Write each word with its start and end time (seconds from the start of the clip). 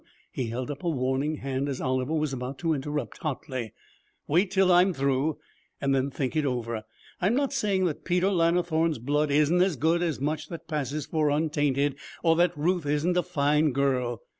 he 0.31 0.47
held 0.47 0.71
up 0.71 0.81
a 0.83 0.89
warning 0.89 1.35
hand 1.35 1.69
as 1.69 1.79
Oliver 1.79 2.15
was 2.15 2.33
about 2.33 2.57
to 2.57 2.73
interrupt 2.73 3.19
hotly. 3.19 3.71
'Wait 4.27 4.49
till 4.49 4.71
I'm 4.71 4.93
through 4.93 5.37
and 5.79 5.93
then 5.93 6.09
think 6.09 6.35
it 6.35 6.43
over. 6.43 6.85
I'm 7.21 7.35
not 7.35 7.53
saying 7.53 7.85
that 7.85 8.03
Peter 8.03 8.31
Lannithorne's 8.31 8.97
blood 8.97 9.29
isn't 9.29 9.61
as 9.61 9.75
good 9.75 10.01
as 10.01 10.19
much 10.19 10.47
that 10.47 10.67
passes 10.67 11.05
for 11.05 11.29
untainted, 11.29 11.97
or 12.23 12.35
that 12.37 12.57
Ruth 12.57 12.87
isn't 12.87 13.15
a 13.15 13.21
fine 13.21 13.73
girl. 13.73 14.23